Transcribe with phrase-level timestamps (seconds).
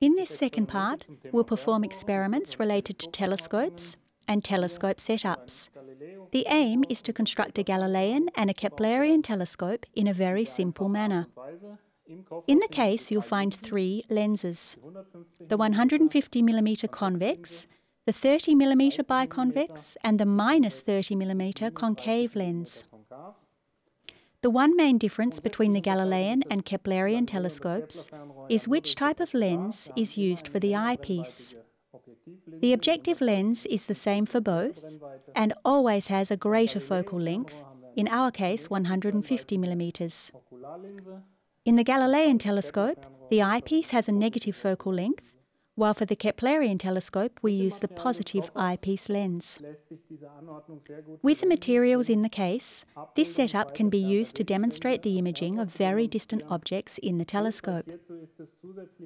[0.00, 3.96] In this second part, we'll perform experiments related to telescopes
[4.28, 5.68] and telescope setups.
[6.32, 10.88] The aim is to construct a Galilean and a Keplerian telescope in a very simple
[10.88, 11.26] manner.
[12.46, 14.76] In the case, you'll find three lenses
[15.40, 17.66] the 150mm convex,
[18.04, 22.84] the 30mm biconvex, and the minus 30mm concave lens.
[24.42, 28.08] The one main difference between the Galilean and Keplerian telescopes
[28.48, 31.54] is which type of lens is used for the eyepiece.
[32.60, 34.84] The objective lens is the same for both
[35.34, 37.64] and always has a greater focal length,
[37.96, 40.30] in our case 150 millimeters.
[41.64, 45.32] In the Galilean telescope, the eyepiece has a negative focal length,
[45.76, 49.60] while for the Keplerian telescope we use the positive eyepiece lens.
[51.22, 52.84] With the materials in the case,
[53.14, 57.24] this setup can be used to demonstrate the imaging of very distant objects in the
[57.24, 57.88] telescope.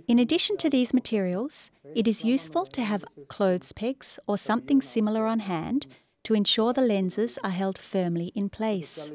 [0.09, 5.27] In addition to these materials, it is useful to have clothes pegs or something similar
[5.27, 5.87] on hand
[6.23, 9.11] to ensure the lenses are held firmly in place.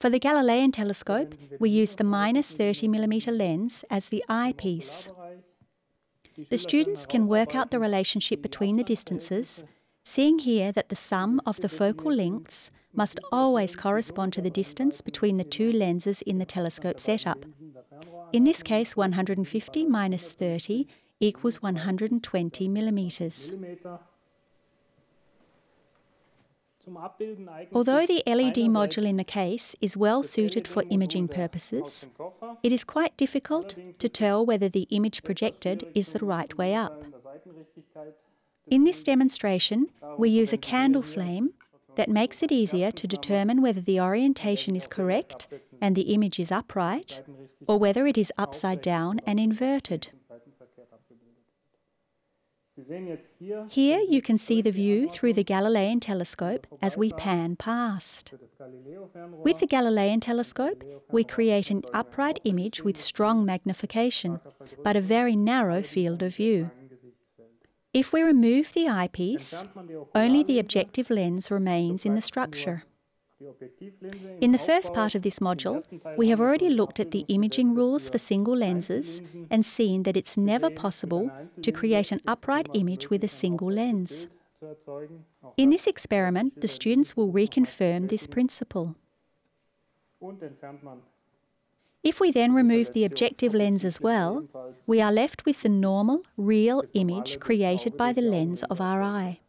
[0.00, 5.10] For the Galilean telescope, we use the minus 30mm lens as the eyepiece.
[6.48, 9.62] The students can work out the relationship between the distances,
[10.04, 15.00] seeing here that the sum of the focal lengths must always correspond to the distance
[15.00, 17.44] between the two lenses in the telescope setup.
[18.32, 20.86] In this case, 150 minus 30
[21.20, 23.52] equals 120 millimeters.
[27.72, 32.08] Although the LED module in the case is well suited for imaging purposes,
[32.62, 37.04] it is quite difficult to tell whether the image projected is the right way up.
[38.66, 41.54] In this demonstration, we use a candle flame
[41.96, 45.48] that makes it easier to determine whether the orientation is correct
[45.80, 47.22] and the image is upright,
[47.66, 50.10] or whether it is upside down and inverted.
[53.68, 58.34] Here you can see the view through the Galilean telescope as we pan past.
[59.44, 64.40] With the Galilean telescope, we create an upright image with strong magnification,
[64.82, 66.70] but a very narrow field of view.
[67.92, 69.64] If we remove the eyepiece,
[70.14, 72.84] only the objective lens remains in the structure.
[74.40, 75.82] In the first part of this module,
[76.16, 80.36] we have already looked at the imaging rules for single lenses and seen that it's
[80.36, 81.30] never possible
[81.62, 84.28] to create an upright image with a single lens.
[85.56, 88.94] In this experiment, the students will reconfirm this principle.
[92.02, 94.44] If we then remove the objective lens as well,
[94.86, 99.40] we are left with the normal, real image created by the lens of our eye.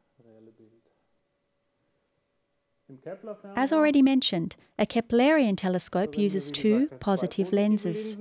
[3.55, 8.17] As already mentioned, a Keplerian telescope uses two positive lenses.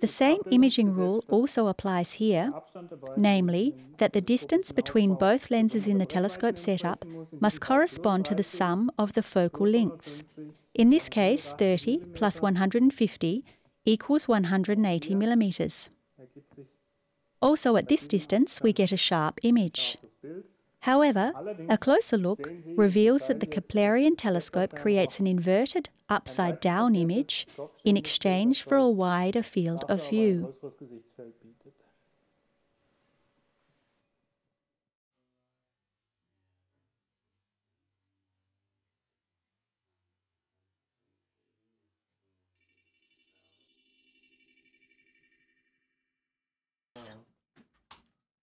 [0.00, 2.50] The same imaging rule also applies here,
[3.16, 7.04] namely that the distance between both lenses in the telescope setup
[7.40, 10.22] must correspond to the sum of the focal lengths.
[10.74, 13.44] In this case, 30 plus 150
[13.84, 15.90] equals 180 millimeters.
[17.40, 19.98] Also at this distance, we get a sharp image.
[20.82, 21.32] However,
[21.68, 27.46] a closer look reveals that the Keplerian telescope creates an inverted, upside down image
[27.84, 30.54] in exchange for a wider field of view.